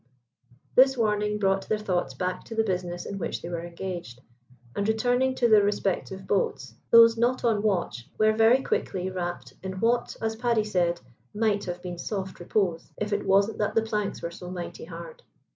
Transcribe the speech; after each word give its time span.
This 0.73 0.97
warning 0.97 1.37
brought 1.37 1.69
their 1.69 1.77
thoughts 1.77 2.15
back 2.15 2.43
to 2.45 2.55
the 2.55 2.63
business 2.63 3.05
in 3.05 3.19
which 3.19 3.39
they 3.43 3.49
were 3.49 3.61
engaged, 3.63 4.19
and, 4.75 4.87
returning 4.87 5.35
to 5.35 5.47
their 5.47 5.63
respective 5.63 6.25
boats, 6.25 6.73
those 6.89 7.17
not 7.17 7.43
on 7.43 7.61
watch 7.61 8.09
were 8.17 8.33
very 8.33 8.63
quickly 8.63 9.11
wrapped 9.11 9.53
in 9.61 9.73
what, 9.73 10.15
as 10.19 10.35
Paddy 10.35 10.63
said, 10.63 10.99
"might 11.35 11.65
have 11.65 11.83
been 11.83 11.97
`soft 11.97 12.39
repose,' 12.39 12.89
if 12.97 13.13
it 13.13 13.27
wasn't 13.27 13.59
that 13.59 13.75
the 13.75 13.83
planks 13.83 14.23
were 14.23 14.31
so 14.31 14.49
mighty 14.49 14.85
hard." 14.85 15.21